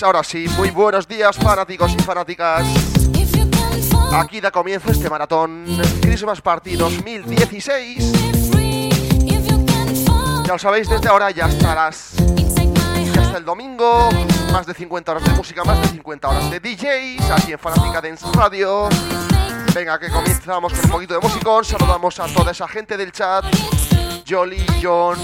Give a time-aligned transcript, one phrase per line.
[0.00, 2.66] Pues ahora sí, muy buenos días fanáticos y fanáticas.
[4.14, 5.66] Aquí da comienzo este maratón
[6.00, 8.12] Christmas Party 2016.
[10.46, 14.08] Ya lo sabéis, desde ahora ya hasta las ya hasta el domingo,
[14.50, 18.00] más de 50 horas de música, más de 50 horas de DJs, aquí en Fanática
[18.00, 18.88] Dance Radio.
[19.74, 21.50] Venga, que comenzamos con un poquito de música.
[21.62, 23.44] Saludamos a toda esa gente del chat.
[24.26, 25.18] Jolly, John,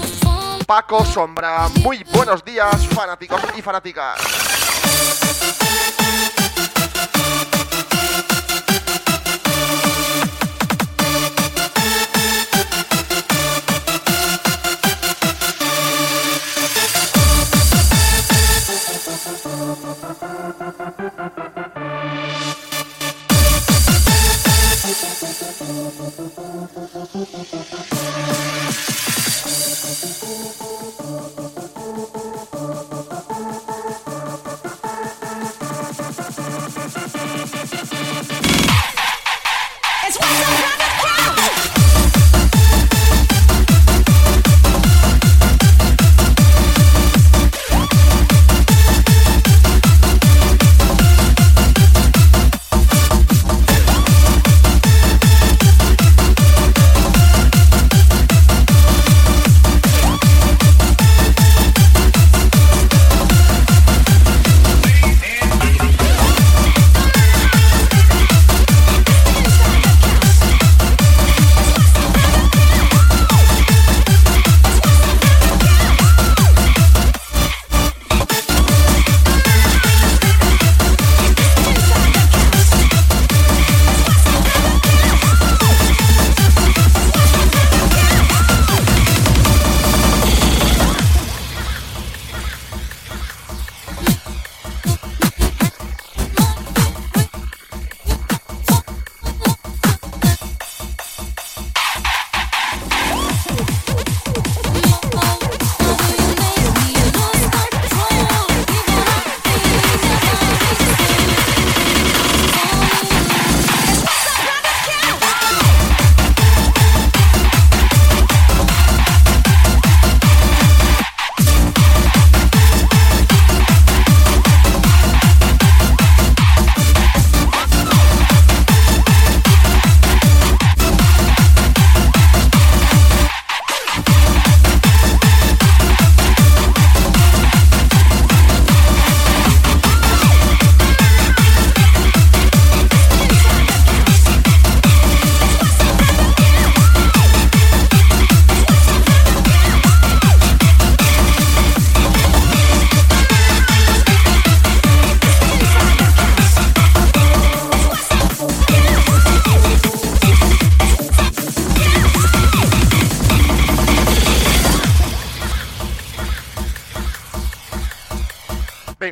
[0.67, 1.67] Paco, Sombra.
[1.81, 4.46] Muy buenos días, fanáticos y fanáticas.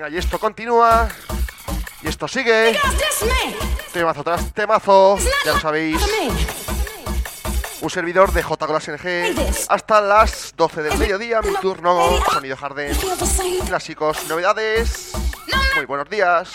[0.09, 1.07] Y esto continúa.
[2.01, 2.78] Y esto sigue.
[3.94, 5.17] Temazo tras temazo.
[5.45, 5.97] Ya lo sabéis.
[7.81, 8.89] Un servidor de J Glass
[9.69, 11.41] hasta las 12 del mediodía.
[11.41, 12.91] Mi turno, sonido jardín,
[13.67, 15.11] clásicos, novedades.
[15.75, 16.51] Muy buenos días.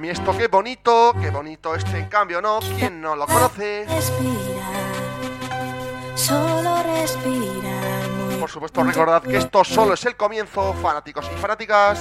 [0.00, 2.60] Madre mía, esto qué bonito, qué bonito este en cambio, ¿no?
[2.78, 3.86] ¿Quién no lo conoce?
[6.14, 8.38] solo respirar.
[8.40, 12.00] Por supuesto, recordad que esto solo es el comienzo, fanáticos y fanáticas.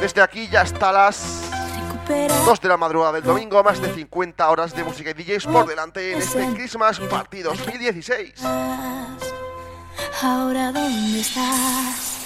[0.00, 1.50] Desde aquí ya está las
[2.46, 5.66] 2 de la madrugada del domingo, más de 50 horas de música y DJs por
[5.66, 8.34] delante en este Christmas Party 2016.
[10.22, 12.18] Ahora dónde estás?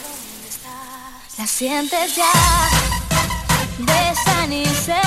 [1.38, 2.30] La sientes ya,
[3.86, 5.00] besan y se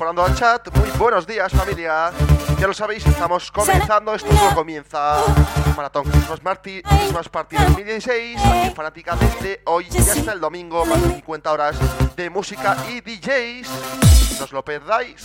[0.00, 0.74] incorporando al chat.
[0.78, 2.10] Muy buenos días, familia.
[2.58, 4.14] Ya lo sabéis, estamos comenzando.
[4.14, 5.18] Esto solo comienza
[5.76, 8.38] Maratón Christmas Party, Christmas Party 2016.
[8.42, 11.76] Aquí fanáticamente, hoy ya está el domingo, más de 50 horas
[12.16, 13.68] de música y DJs.
[14.38, 15.22] No os lo perdáis.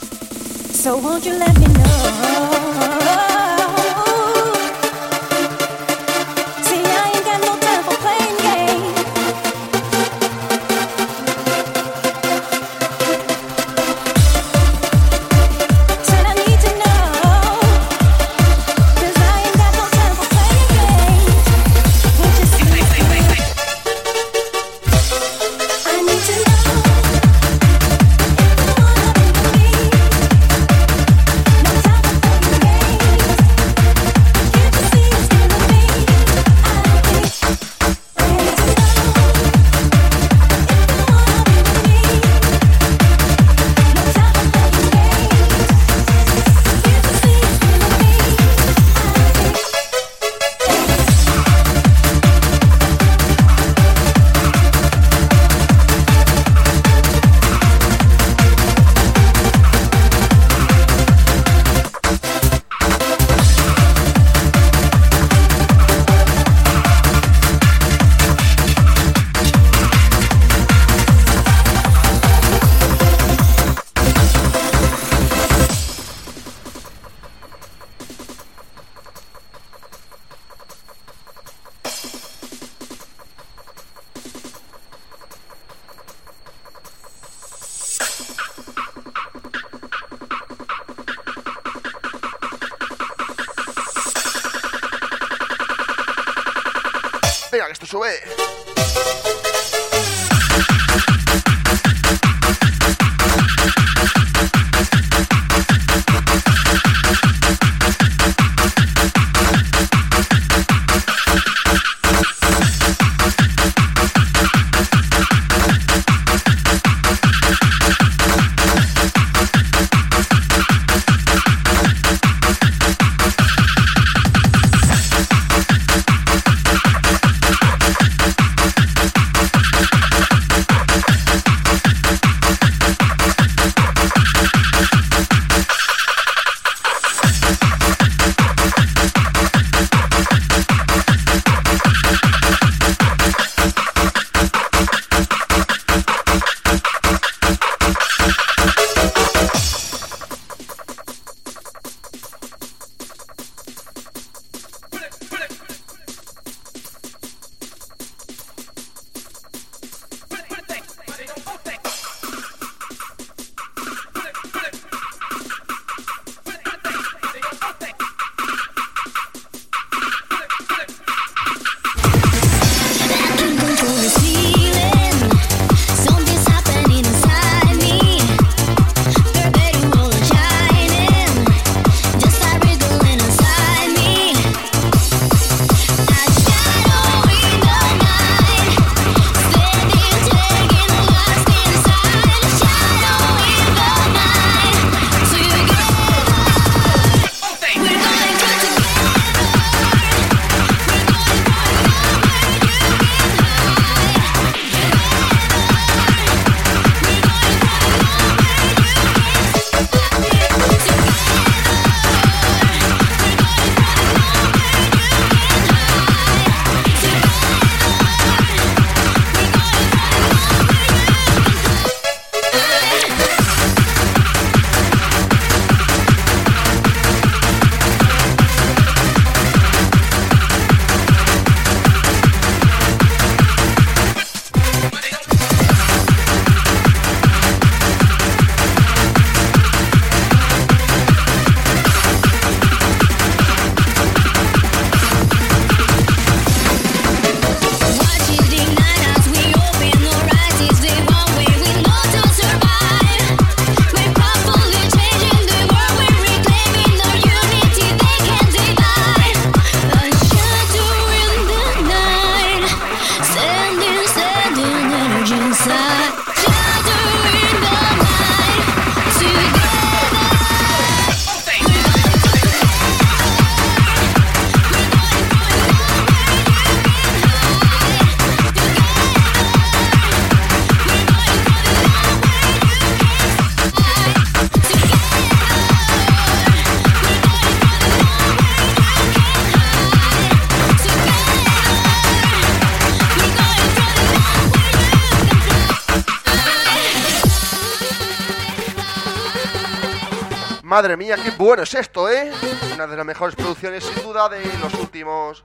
[300.97, 302.31] Mía, qué bueno es esto, ¿eh?
[302.73, 305.43] Una de las mejores producciones sin duda de los últimos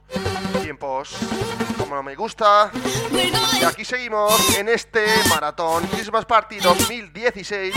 [0.61, 1.15] tiempos.
[1.77, 2.71] Como no me gusta.
[3.59, 7.75] Y aquí seguimos en este maratón Christmas Party 2016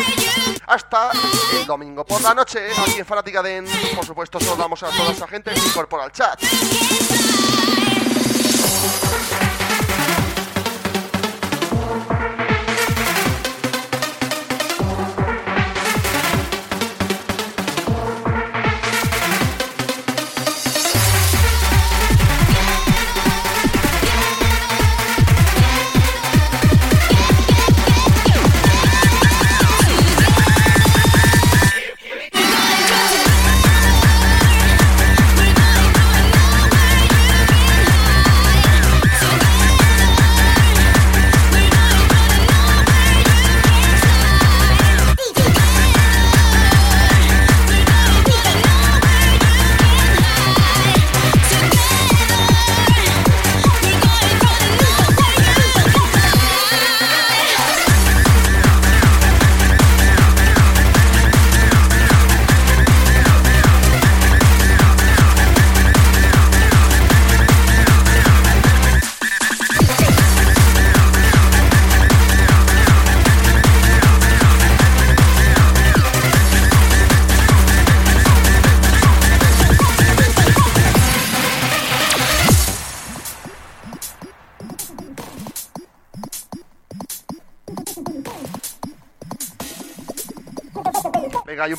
[0.66, 1.10] hasta
[1.58, 3.66] el domingo por la noche aquí en Fanática Den.
[3.96, 6.40] Por supuesto, saludamos a toda esa gente que incorpora al chat.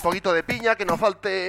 [0.06, 1.45] Poquito de piña, que no falte.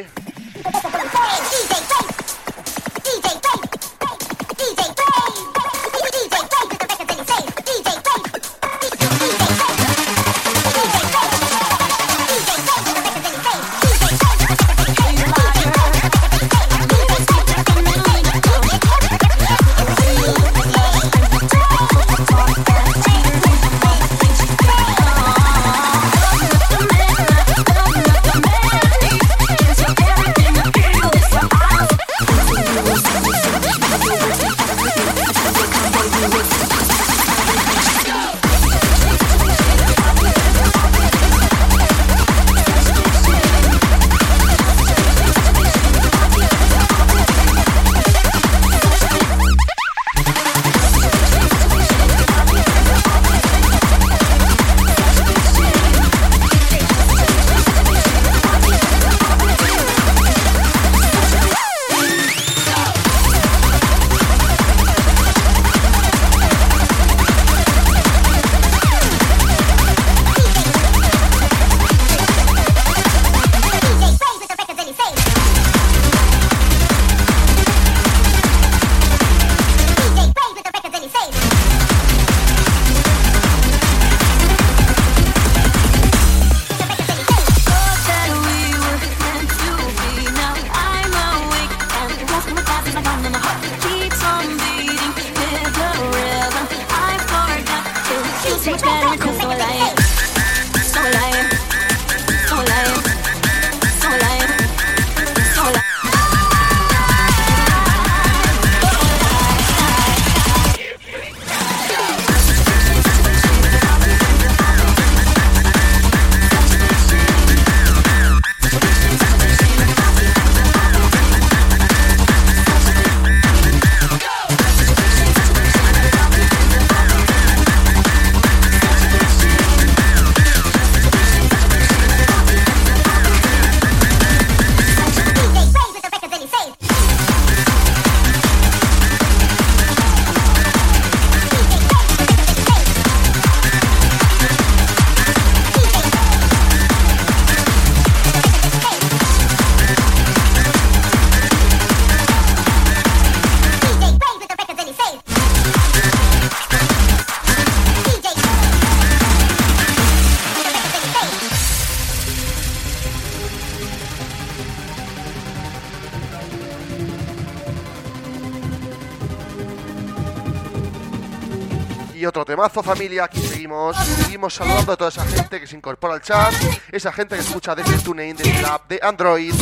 [172.47, 173.25] Temazo, familia.
[173.25, 173.97] Aquí seguimos.
[173.97, 176.55] Seguimos saludando a toda esa gente que se incorpora al chat.
[176.91, 179.53] Esa gente que escucha desde el TuneIn, desde la app de Android.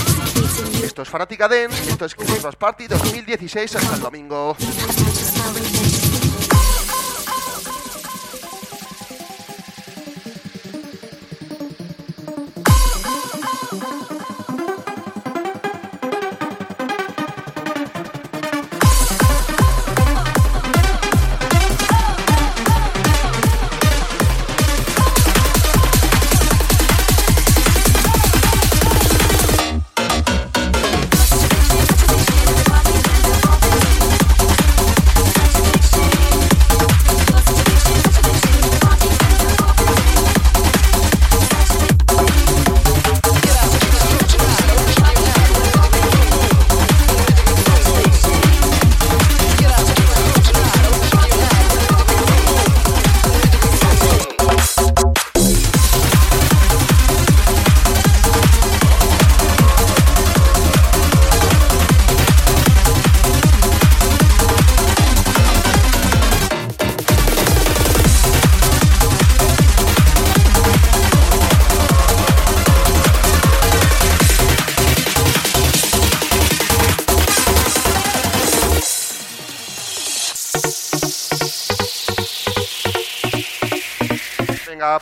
[0.84, 1.72] Esto es Fanática Den.
[1.72, 4.56] Esto es Christmas Party 2016 hasta el domingo.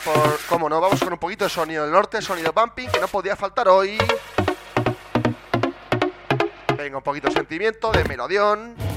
[0.03, 3.07] por cómo no, vamos con un poquito de sonido del norte, sonido bumping, que no
[3.07, 3.97] podía faltar hoy.
[6.77, 8.92] Venga, un poquito de sentimiento, de melodión.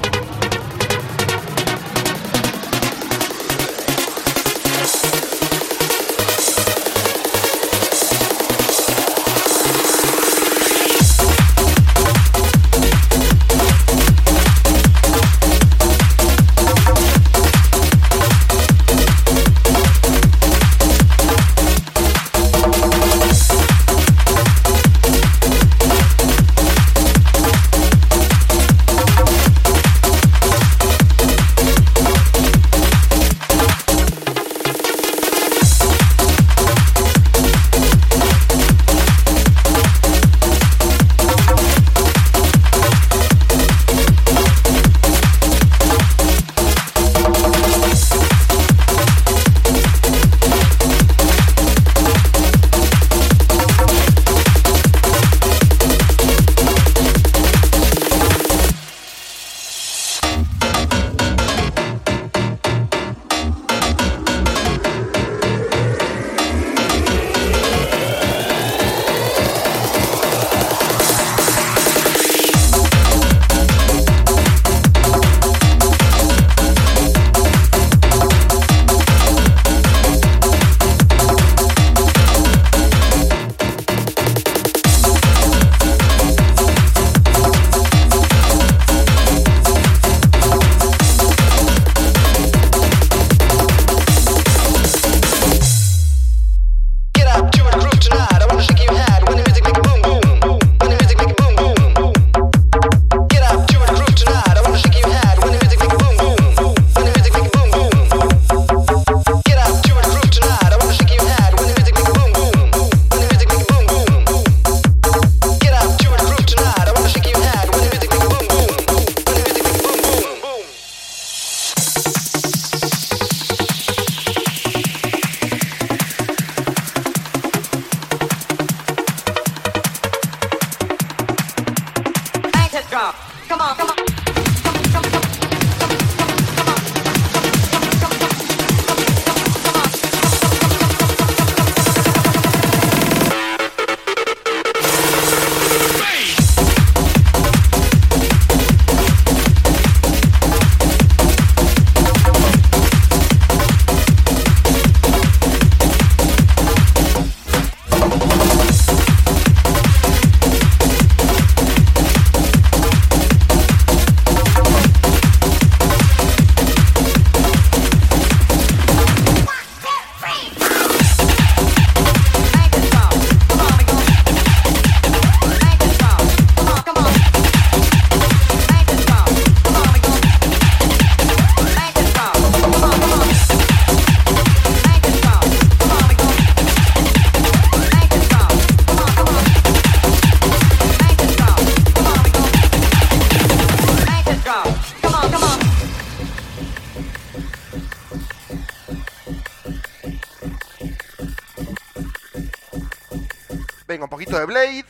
[203.97, 204.85] venga un poquito de Blade.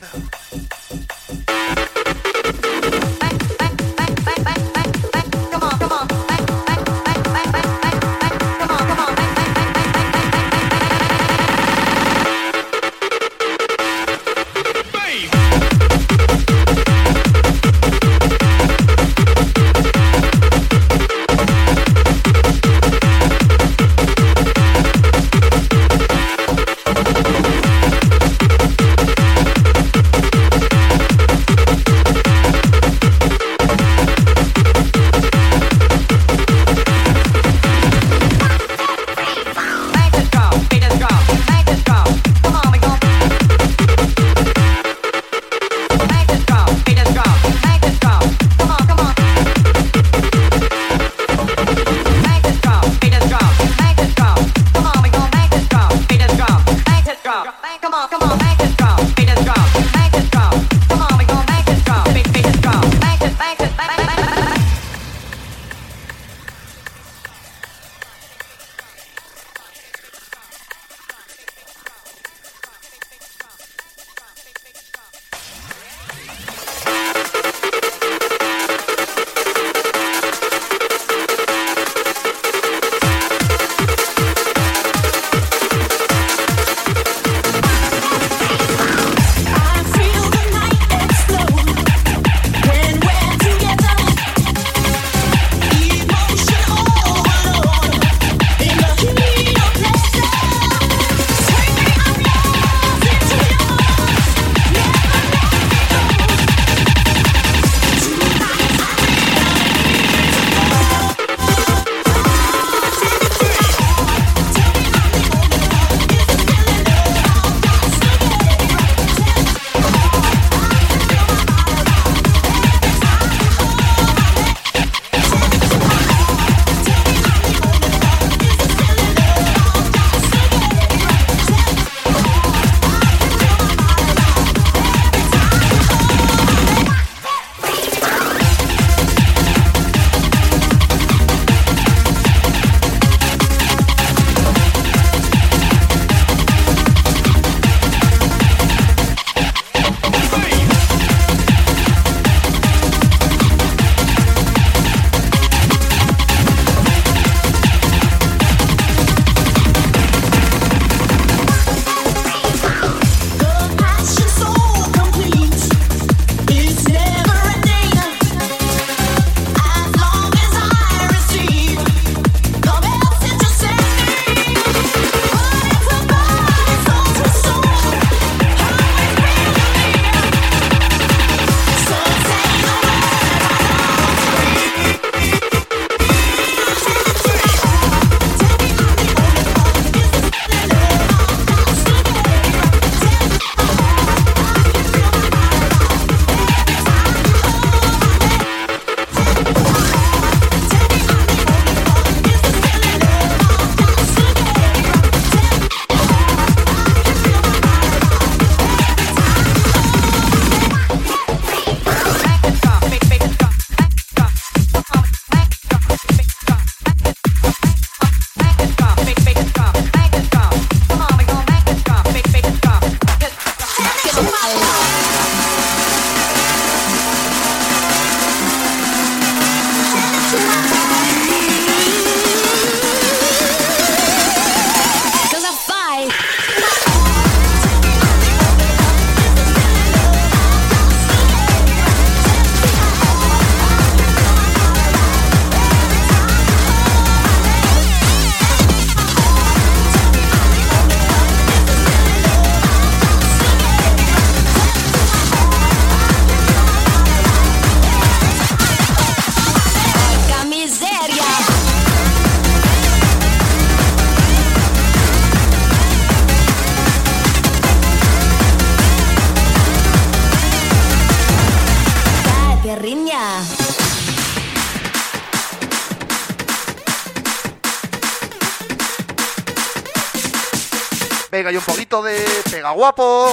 [282.73, 283.31] Guapo.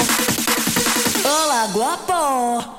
[1.25, 2.74] Hola, guapo.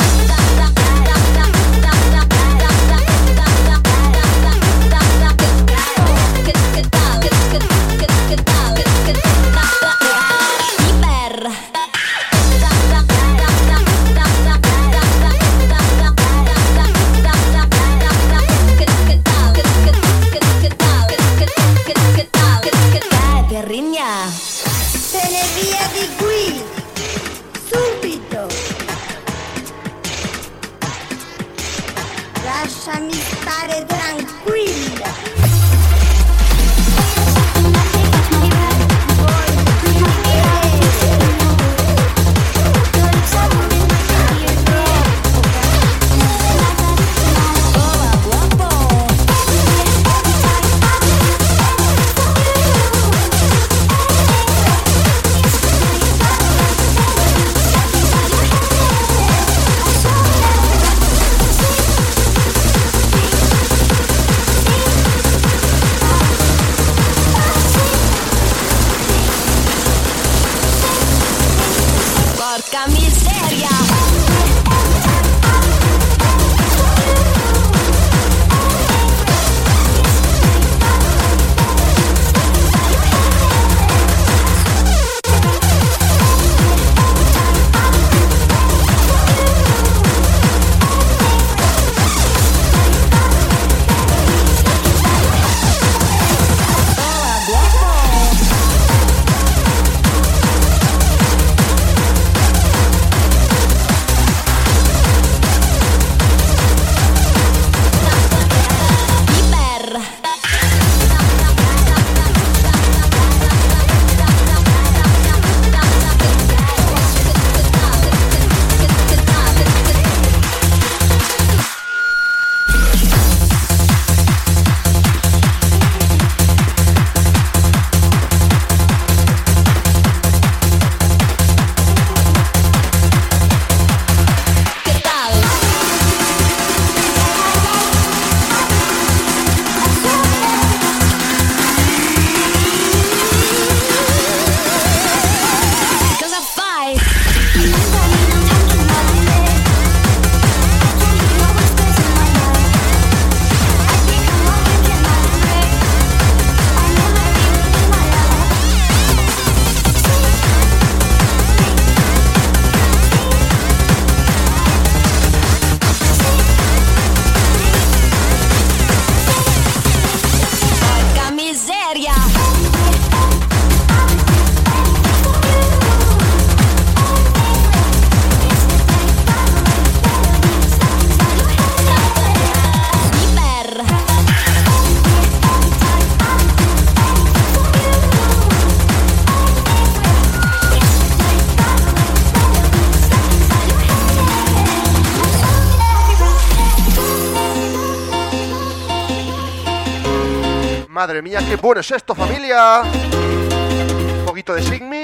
[201.06, 202.82] Madre mía, qué bueno es esto, familia.
[202.82, 204.95] Un poquito de Sigmi.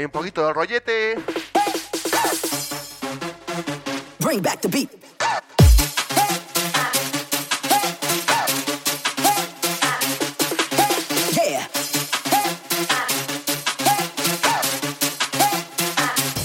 [0.00, 1.14] Hay un poquito de rollete.
[4.18, 4.90] Bring back the beat.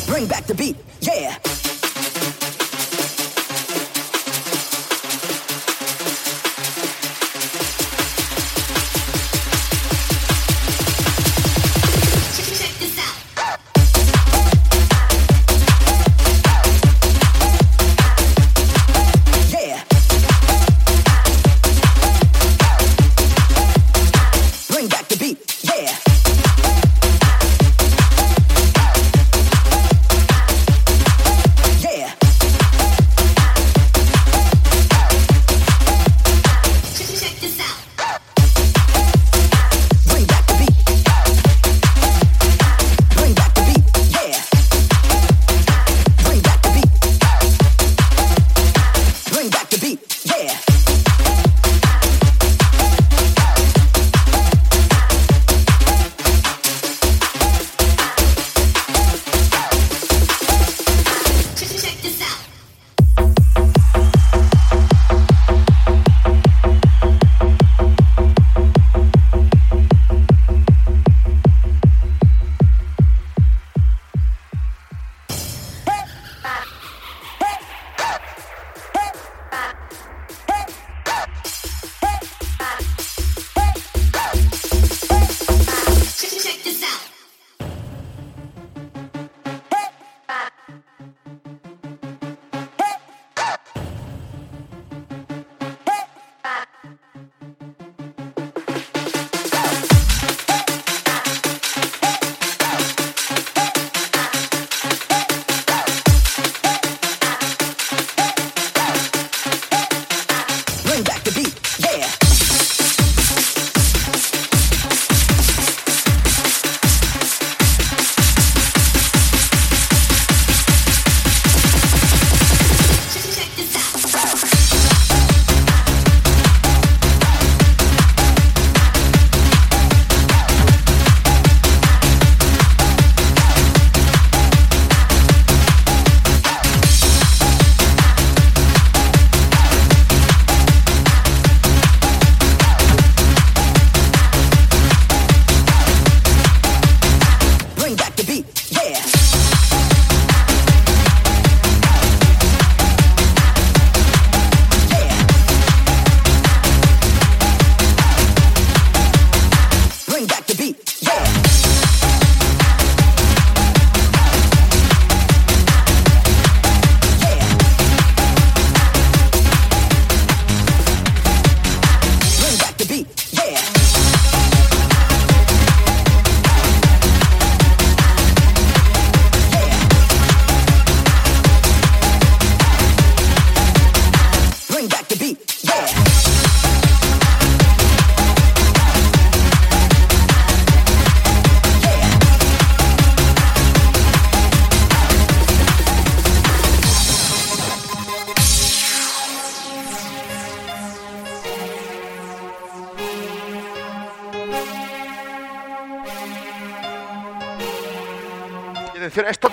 [0.08, 0.95] Bring back the beat.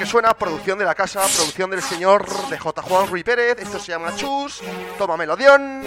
[0.02, 2.82] Que suena, producción de la casa, producción del señor de J.
[2.82, 3.56] Juan Ruiz Pérez.
[3.60, 4.60] Esto se llama Chus.
[4.98, 5.80] Toma melodión.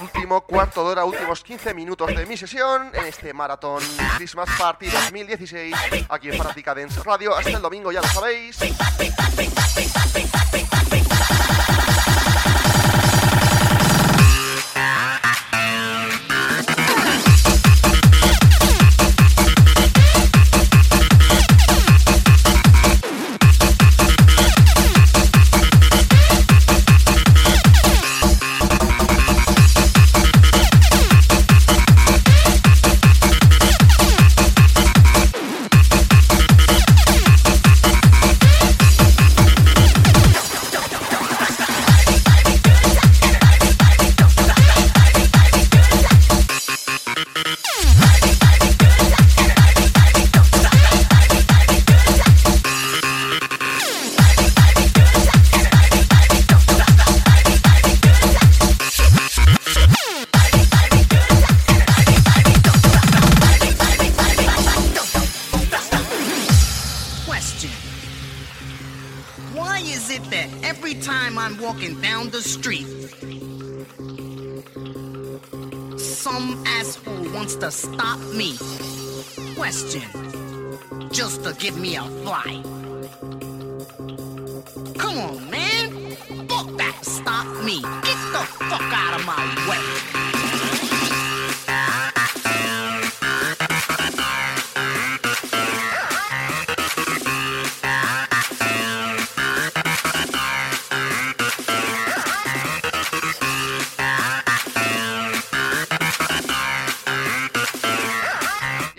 [0.00, 3.82] último, cuánto dura últimos 15 minutos de mi sesión en este maratón
[4.16, 5.74] Christmas Party 2016
[6.08, 7.36] aquí en Práctica Dance Radio.
[7.36, 8.58] Hasta el domingo, ya lo sabéis.
[84.98, 85.90] Come on, man.
[86.48, 86.98] Fuck that.
[87.02, 87.80] Stop me.
[87.80, 90.26] Get the fuck out of my way.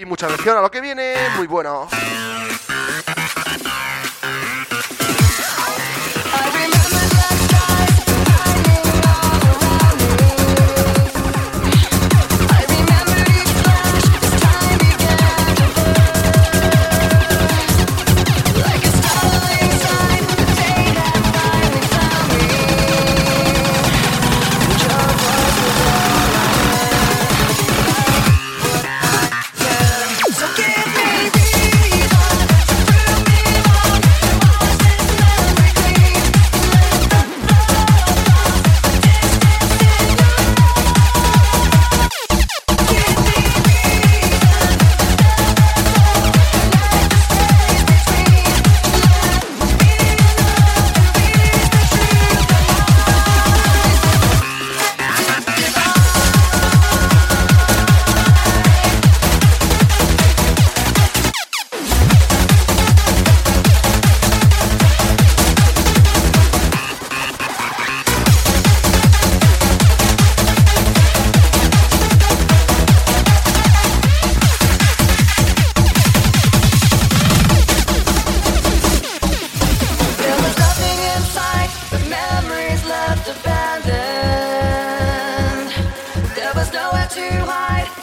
[0.07, 1.87] mucha atención a lo que viene, muy bueno.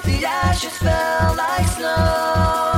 [0.05, 2.74] the ashes fell like snow.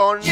[0.00, 0.29] son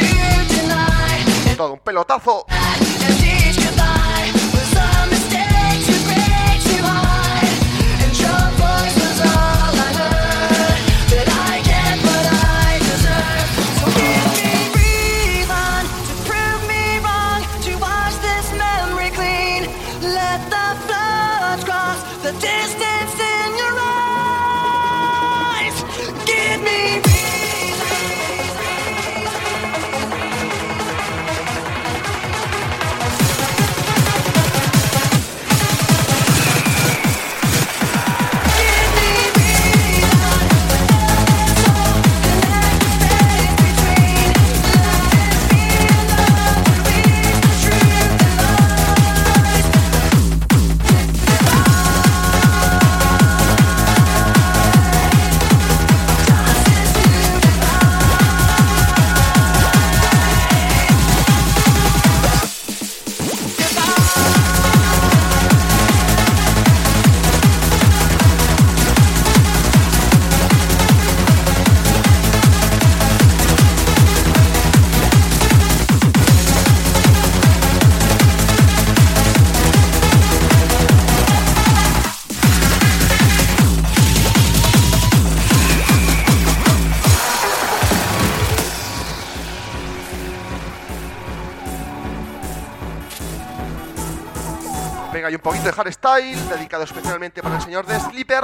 [95.79, 98.43] hardstyle, dedicado especialmente para el señor de Slipper.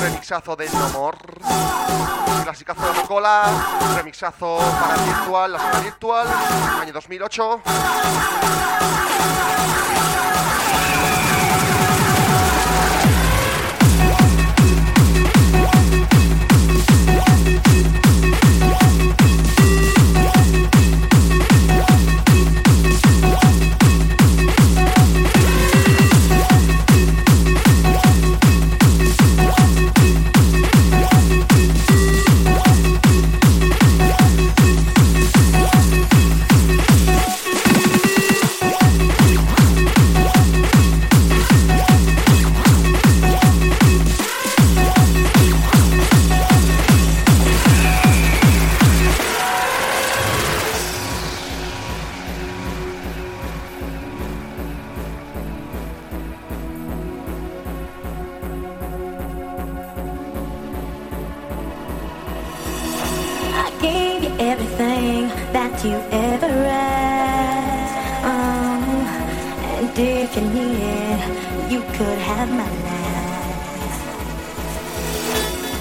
[0.00, 1.18] Remixazo de No More.
[2.44, 3.42] Clasicazo de Cola.
[3.94, 6.26] Remixazo para virtual, la sala virtual,
[6.80, 7.62] año 2008.
[71.94, 74.00] Could have my life.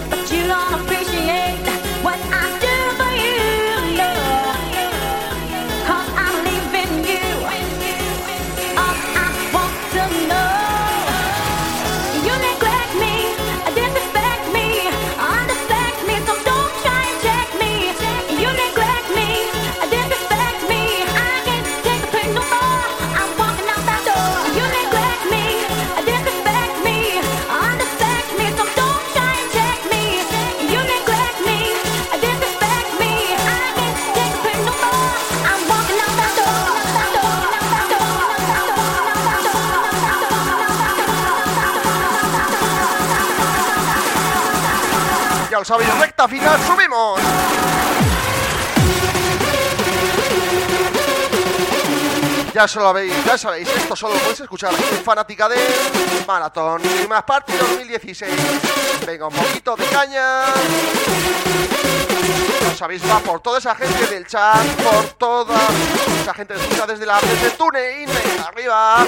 [0.10, 1.60] But you don't appreciate
[2.04, 2.49] what I
[46.28, 47.20] final, subimos.
[52.54, 55.58] Ya se lo veis, ya sabéis, esto solo lo podéis escuchar aquí en Fanática de
[56.28, 58.34] Maratón y más Party 2016.
[59.06, 60.46] Venga, un poquito de caña.
[62.62, 65.58] Ya sabéis, va por toda esa gente del chat, por toda
[66.22, 68.10] esa gente que escucha desde la desde TuneIn,
[68.46, 69.06] arriba.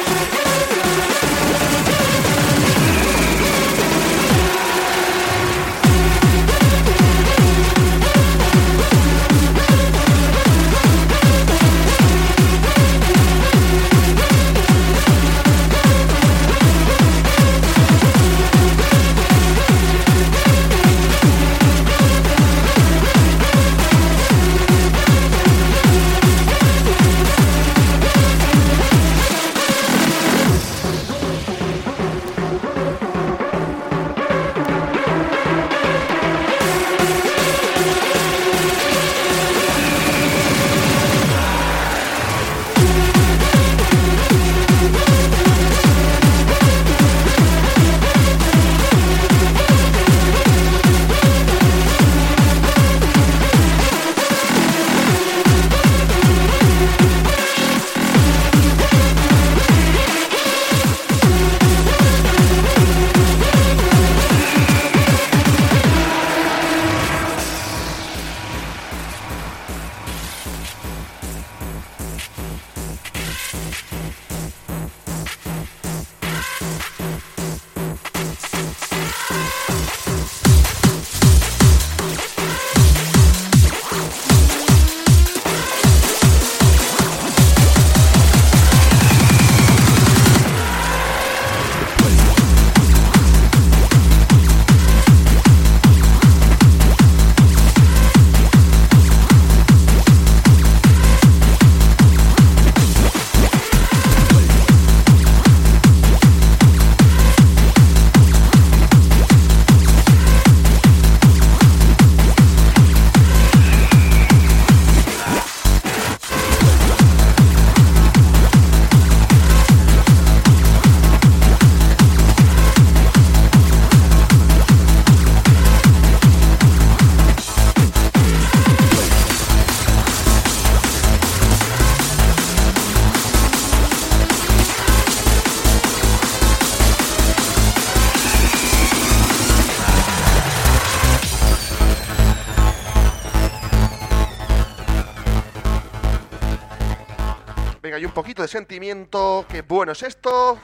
[148.13, 150.59] poquito de sentimiento, qué bueno es esto.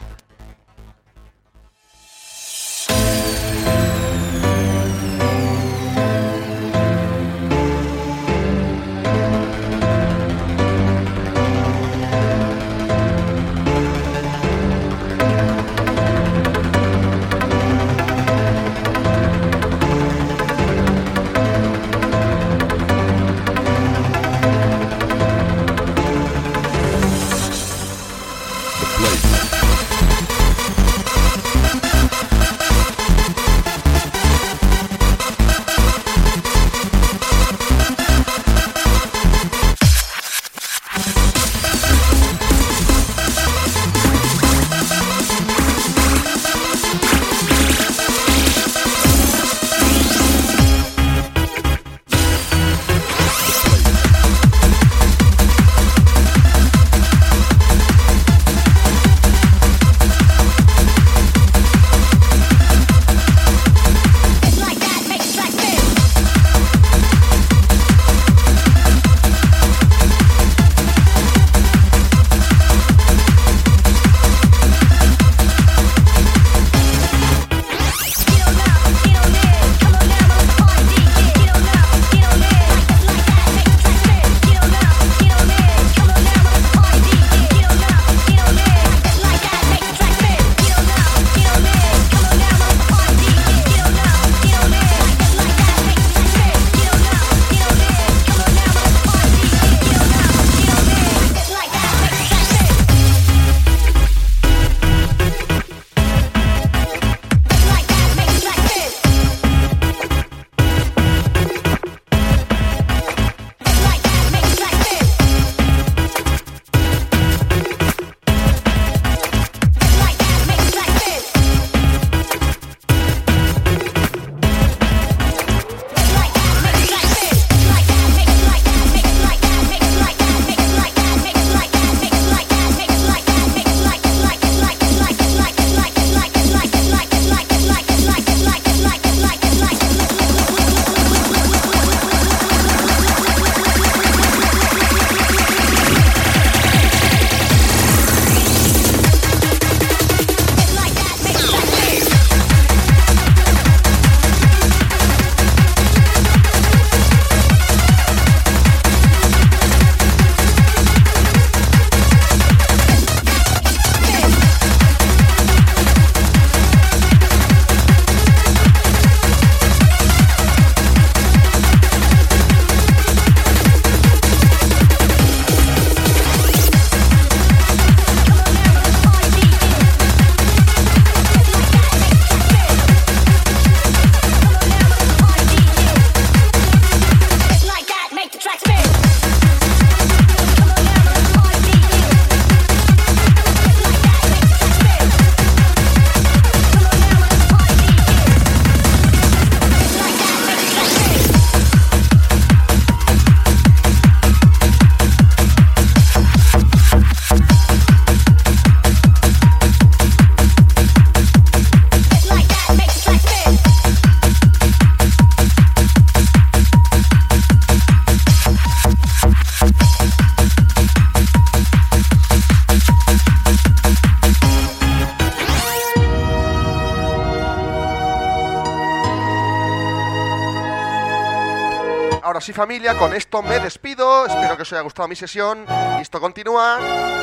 [232.38, 235.66] Ahora sí familia, con esto me despido, espero que os haya gustado mi sesión,
[235.98, 236.78] y esto continúa,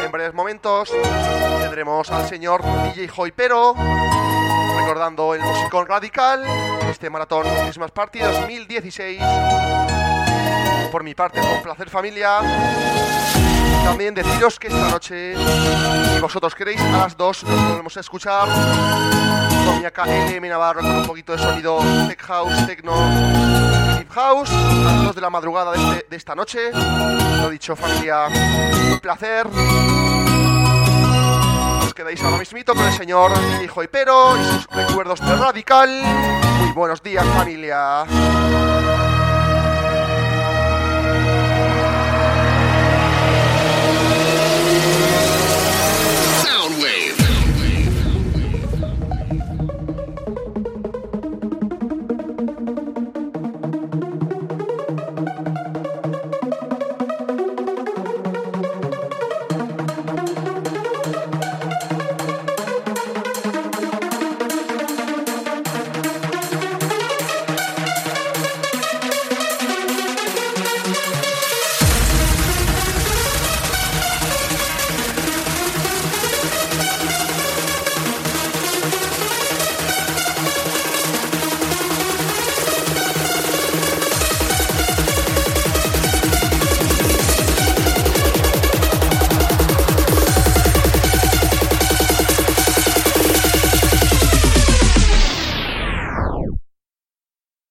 [0.04, 0.90] en breves momentos
[1.60, 3.76] tendremos al señor DJ Joypero,
[4.76, 6.44] recordando el musicón radical,
[6.90, 9.20] este maratón mismas Party 2016,
[10.90, 12.40] por mi parte con placer familia,
[13.84, 15.36] también deciros que esta noche,
[16.12, 18.48] si vosotros queréis, a las 2 nos volvemos a escuchar
[19.64, 23.83] con mi LM Navarro con un poquito de sonido tech house, techno.
[24.14, 26.70] House a las 2 de la madrugada de, este, de esta noche.
[26.72, 28.28] Lo dicho, familia,
[28.92, 29.46] un placer.
[31.82, 35.90] Os quedáis ahora mismito con el señor Hijo y Pero y sus recuerdos de Radical.
[36.60, 38.04] Muy buenos días, familia.